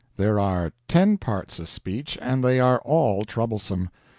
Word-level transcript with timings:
There 0.17 0.39
are 0.39 0.71
ten 0.87 1.19
parts 1.19 1.59
of 1.59 1.69
speech, 1.69 2.17
and 2.23 2.43
they 2.43 2.59
are 2.59 2.79
all 2.79 3.23
troublesome. 3.23 3.91